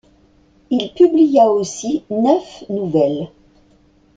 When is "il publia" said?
0.71-1.51